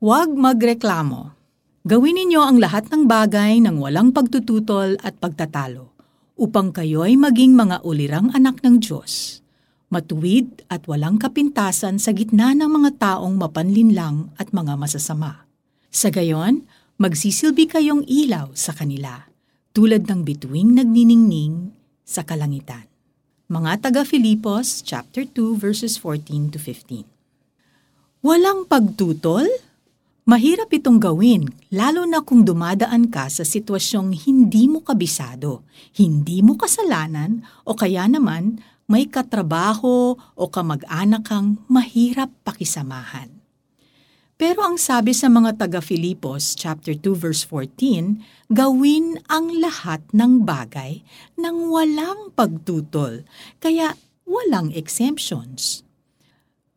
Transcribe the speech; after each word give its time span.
Huwag 0.00 0.32
magreklamo. 0.32 1.36
Gawin 1.84 2.16
ninyo 2.16 2.40
ang 2.40 2.56
lahat 2.56 2.88
ng 2.88 3.04
bagay 3.04 3.60
ng 3.60 3.76
walang 3.76 4.16
pagtututol 4.16 4.96
at 5.04 5.20
pagtatalo 5.20 5.92
upang 6.40 6.72
kayo 6.72 7.04
ay 7.04 7.20
maging 7.20 7.52
mga 7.52 7.84
ulirang 7.84 8.32
anak 8.32 8.64
ng 8.64 8.80
Diyos, 8.80 9.44
matuwid 9.92 10.64
at 10.72 10.88
walang 10.88 11.20
kapintasan 11.20 12.00
sa 12.00 12.16
gitna 12.16 12.56
ng 12.56 12.80
mga 12.80 12.96
taong 12.96 13.36
mapanlinlang 13.36 14.32
at 14.40 14.56
mga 14.56 14.80
masasama. 14.80 15.44
Sa 15.92 16.08
gayon, 16.08 16.64
magsisilbi 16.96 17.68
kayong 17.68 18.08
ilaw 18.08 18.56
sa 18.56 18.72
kanila, 18.72 19.28
tulad 19.76 20.08
ng 20.08 20.24
bituing 20.24 20.80
nagniningning 20.80 21.76
sa 22.08 22.24
kalangitan. 22.24 22.88
Mga 23.52 23.84
taga 23.84 24.08
Filipos 24.08 24.80
chapter 24.80 25.28
2 25.28 25.60
verses 25.60 26.00
14 26.00 26.56
to 26.56 26.56
15. 26.56 27.04
Walang 28.24 28.64
pagtutol? 28.64 29.68
Mahirap 30.30 30.70
itong 30.70 31.02
gawin, 31.02 31.50
lalo 31.74 32.06
na 32.06 32.22
kung 32.22 32.46
dumadaan 32.46 33.10
ka 33.10 33.26
sa 33.26 33.42
sitwasyong 33.42 34.14
hindi 34.14 34.70
mo 34.70 34.78
kabisado, 34.78 35.66
hindi 35.98 36.38
mo 36.38 36.54
kasalanan, 36.54 37.42
o 37.66 37.74
kaya 37.74 38.06
naman 38.06 38.62
may 38.86 39.10
katrabaho 39.10 40.14
o 40.14 40.42
kamag-anak 40.46 41.26
kang 41.26 41.58
mahirap 41.66 42.30
pakisamahan. 42.46 43.26
Pero 44.38 44.62
ang 44.62 44.78
sabi 44.78 45.18
sa 45.18 45.26
mga 45.26 45.66
taga 45.66 45.82
Filipos 45.82 46.54
chapter 46.54 46.94
2 46.94 47.10
verse 47.10 47.42
14, 47.42 48.54
gawin 48.54 49.18
ang 49.26 49.50
lahat 49.58 49.98
ng 50.14 50.46
bagay 50.46 51.02
nang 51.42 51.74
walang 51.74 52.30
pagtutol, 52.38 53.26
kaya 53.58 53.98
walang 54.30 54.70
exemptions. 54.78 55.82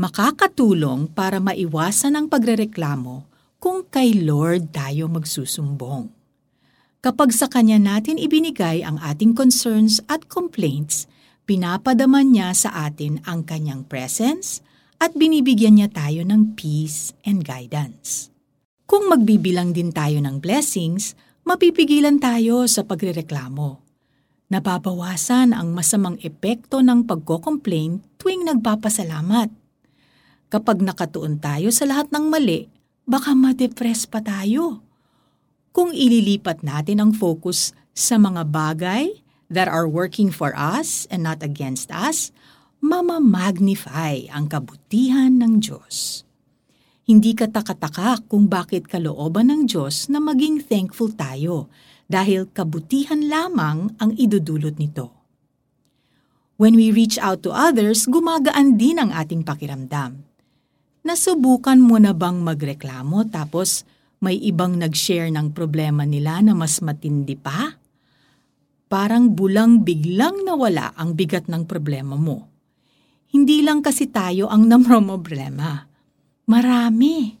Makakatulong 0.00 1.12
para 1.12 1.44
maiwasan 1.44 2.16
ang 2.16 2.32
pagrereklamo 2.32 3.33
kung 3.64 3.80
kay 3.88 4.12
Lord 4.12 4.76
tayo 4.76 5.08
magsusumbong. 5.08 6.12
Kapag 7.00 7.32
sa 7.32 7.48
Kanya 7.48 7.80
natin 7.80 8.20
ibinigay 8.20 8.84
ang 8.84 9.00
ating 9.00 9.32
concerns 9.32 10.04
at 10.04 10.28
complaints, 10.28 11.08
pinapadaman 11.48 12.28
niya 12.28 12.52
sa 12.52 12.84
atin 12.84 13.24
ang 13.24 13.40
Kanyang 13.40 13.88
presence 13.88 14.60
at 15.00 15.16
binibigyan 15.16 15.80
niya 15.80 15.88
tayo 15.88 16.28
ng 16.28 16.52
peace 16.52 17.16
and 17.24 17.40
guidance. 17.40 18.28
Kung 18.84 19.08
magbibilang 19.08 19.72
din 19.72 19.96
tayo 19.96 20.20
ng 20.20 20.44
blessings, 20.44 21.16
mapipigilan 21.48 22.20
tayo 22.20 22.68
sa 22.68 22.84
pagrereklamo. 22.84 23.80
Nababawasan 24.52 25.56
ang 25.56 25.72
masamang 25.72 26.20
epekto 26.20 26.84
ng 26.84 27.08
pagko-complain 27.08 28.04
tuwing 28.20 28.44
nagpapasalamat. 28.44 29.48
Kapag 30.52 30.84
nakatuon 30.84 31.40
tayo 31.40 31.72
sa 31.72 31.88
lahat 31.88 32.12
ng 32.12 32.28
mali, 32.28 32.73
baka 33.04 33.36
ma-depress 33.36 34.08
pa 34.08 34.24
tayo. 34.24 34.80
Kung 35.74 35.92
ililipat 35.92 36.64
natin 36.64 37.00
ang 37.00 37.12
focus 37.12 37.76
sa 37.92 38.16
mga 38.16 38.48
bagay 38.48 39.20
that 39.52 39.68
are 39.68 39.84
working 39.84 40.32
for 40.32 40.56
us 40.56 41.04
and 41.12 41.20
not 41.20 41.44
against 41.44 41.92
us, 41.92 42.32
mamamagnify 42.80 44.28
ang 44.32 44.48
kabutihan 44.48 45.36
ng 45.36 45.60
Diyos. 45.60 46.24
Hindi 47.04 47.36
ka 47.36 47.52
takataka 47.52 48.24
kung 48.32 48.48
bakit 48.48 48.88
kalooban 48.88 49.52
ng 49.52 49.68
Diyos 49.68 50.08
na 50.08 50.24
maging 50.24 50.64
thankful 50.64 51.12
tayo 51.12 51.68
dahil 52.08 52.48
kabutihan 52.48 53.20
lamang 53.28 53.92
ang 54.00 54.16
idudulot 54.16 54.80
nito. 54.80 55.12
When 56.56 56.78
we 56.78 56.94
reach 56.94 57.20
out 57.20 57.44
to 57.44 57.52
others, 57.52 58.08
gumagaan 58.08 58.78
din 58.80 58.96
ang 58.96 59.10
ating 59.12 59.44
pakiramdam 59.44 60.33
Nasubukan 61.04 61.76
mo 61.84 62.00
na 62.00 62.16
bang 62.16 62.40
magreklamo 62.40 63.28
tapos 63.28 63.84
may 64.24 64.40
ibang 64.40 64.80
nag-share 64.80 65.28
ng 65.28 65.52
problema 65.52 66.08
nila 66.08 66.40
na 66.40 66.56
mas 66.56 66.80
matindi 66.80 67.36
pa? 67.36 67.76
Parang 68.88 69.36
bulang 69.36 69.84
biglang 69.84 70.48
nawala 70.48 70.96
ang 70.96 71.12
bigat 71.12 71.44
ng 71.44 71.68
problema 71.68 72.16
mo. 72.16 72.48
Hindi 73.36 73.60
lang 73.60 73.84
kasi 73.84 74.08
tayo 74.08 74.48
ang 74.48 74.64
namromoblema. 74.72 75.84
Marami. 76.48 77.36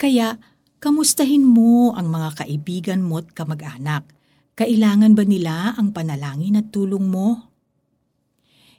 Kaya, 0.00 0.32
kamustahin 0.80 1.44
mo 1.44 1.92
ang 1.92 2.08
mga 2.08 2.48
kaibigan 2.48 3.04
mo 3.04 3.20
at 3.20 3.28
kamag-anak. 3.36 4.08
Kailangan 4.56 5.12
ba 5.12 5.24
nila 5.28 5.76
ang 5.76 5.92
panalangin 5.92 6.56
at 6.56 6.72
tulong 6.72 7.12
mo? 7.12 7.51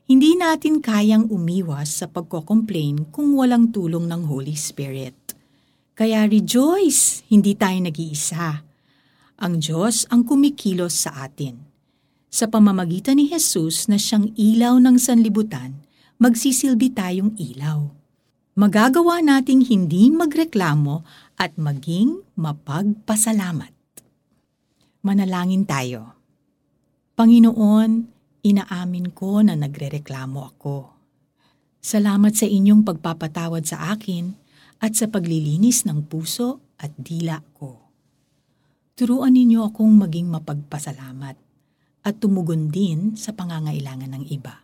Hindi 0.03 0.35
natin 0.35 0.83
kayang 0.83 1.31
umiwas 1.31 2.03
sa 2.03 2.11
pagko-complain 2.11 3.07
kung 3.15 3.39
walang 3.39 3.71
tulong 3.71 4.03
ng 4.03 4.27
Holy 4.27 4.51
Spirit. 4.51 5.15
Kaya 5.95 6.27
rejoice, 6.27 7.23
hindi 7.31 7.55
tayo 7.55 7.79
nag-iisa. 7.79 8.67
Ang 9.39 9.63
Diyos 9.63 10.03
ang 10.11 10.27
kumikilos 10.27 11.07
sa 11.07 11.23
atin. 11.23 11.55
Sa 12.27 12.51
pamamagitan 12.51 13.15
ni 13.15 13.31
Jesus 13.31 13.87
na 13.87 13.95
siyang 13.95 14.35
ilaw 14.35 14.75
ng 14.75 14.99
sanlibutan, 14.99 15.79
magsisilbi 16.19 16.91
tayong 16.91 17.39
ilaw. 17.39 17.87
Magagawa 18.59 19.23
nating 19.23 19.71
hindi 19.71 20.11
magreklamo 20.11 21.07
at 21.39 21.55
maging 21.55 22.27
mapagpasalamat. 22.35 23.71
Manalangin 24.99 25.63
tayo. 25.63 26.11
Panginoon, 27.15 27.91
Inaamin 28.43 29.15
ko 29.15 29.39
na 29.39 29.55
nagrereklamo 29.55 30.51
ako. 30.51 30.91
Salamat 31.79 32.35
sa 32.35 32.43
inyong 32.43 32.83
pagpapatawad 32.83 33.63
sa 33.63 33.95
akin 33.95 34.35
at 34.83 34.99
sa 34.99 35.07
paglilinis 35.07 35.87
ng 35.87 36.03
puso 36.11 36.59
at 36.75 36.91
dila 36.99 37.39
ko. 37.55 37.79
Turuan 38.99 39.39
ninyo 39.39 39.63
akong 39.71 39.95
maging 39.95 40.27
mapagpasalamat 40.27 41.39
at 42.03 42.15
tumugon 42.19 42.67
din 42.67 43.15
sa 43.15 43.31
pangangailangan 43.31 44.11
ng 44.11 44.27
iba. 44.27 44.59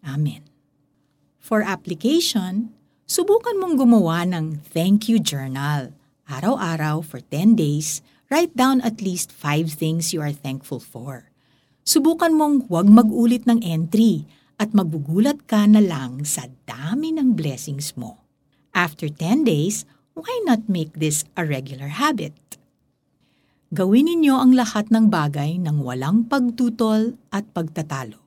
Amen. 0.00 0.40
For 1.36 1.60
application, 1.60 2.72
subukan 3.04 3.60
mong 3.60 3.84
gumawa 3.84 4.24
ng 4.24 4.64
thank 4.72 5.12
you 5.12 5.20
journal. 5.20 5.92
Araw-araw 6.24 7.04
for 7.04 7.20
10 7.20 7.52
days, 7.52 8.00
write 8.32 8.56
down 8.56 8.80
at 8.80 9.04
least 9.04 9.28
5 9.28 9.76
things 9.76 10.16
you 10.16 10.24
are 10.24 10.32
thankful 10.32 10.80
for 10.80 11.33
subukan 11.84 12.32
mong 12.32 12.66
huwag 12.66 12.88
mag-ulit 12.88 13.44
ng 13.44 13.60
entry 13.60 14.24
at 14.56 14.72
magbugulat 14.72 15.44
ka 15.44 15.68
na 15.68 15.84
lang 15.84 16.24
sa 16.24 16.48
dami 16.64 17.12
ng 17.12 17.36
blessings 17.36 17.92
mo. 17.94 18.24
After 18.72 19.06
10 19.06 19.44
days, 19.44 19.84
why 20.16 20.32
not 20.48 20.66
make 20.66 20.96
this 20.96 21.28
a 21.36 21.44
regular 21.44 21.92
habit? 22.00 22.34
Gawin 23.74 24.08
ninyo 24.08 24.34
ang 24.34 24.56
lahat 24.56 24.88
ng 24.88 25.12
bagay 25.12 25.60
ng 25.60 25.82
walang 25.84 26.24
pagtutol 26.24 27.20
at 27.34 27.44
pagtatalo 27.52 28.24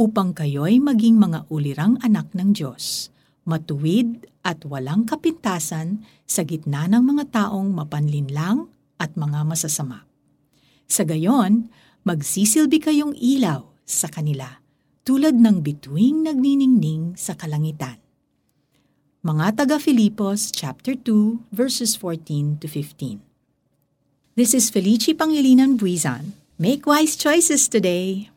upang 0.00 0.32
kayo'y 0.32 0.80
maging 0.80 1.20
mga 1.20 1.44
ulirang 1.52 2.00
anak 2.00 2.32
ng 2.32 2.56
Diyos, 2.56 3.12
matuwid 3.44 4.24
at 4.40 4.64
walang 4.64 5.04
kapintasan 5.04 6.00
sa 6.24 6.40
gitna 6.40 6.88
ng 6.88 7.04
mga 7.04 7.24
taong 7.28 7.68
mapanlinlang 7.68 8.72
at 8.96 9.12
mga 9.12 9.44
masasama. 9.44 10.08
Sa 10.88 11.04
gayon, 11.04 11.68
magsisilbi 12.00 12.80
kayong 12.80 13.12
ilaw 13.12 13.68
sa 13.84 14.08
kanila 14.08 14.64
tulad 15.04 15.36
ng 15.36 15.60
bituing 15.60 16.24
nagniningning 16.24 17.12
sa 17.12 17.36
kalangitan. 17.36 18.00
Mga 19.20 19.52
taga 19.52 19.76
Filipos 19.76 20.48
chapter 20.48 20.96
2 20.96 21.52
verses 21.52 21.92
14 22.00 22.56
to 22.56 22.66
15. 22.72 23.20
This 24.32 24.56
is 24.56 24.72
Felici 24.72 25.12
Pangilinan 25.12 25.76
Buizan. 25.76 26.32
Make 26.56 26.88
wise 26.88 27.20
choices 27.20 27.68
today. 27.68 28.29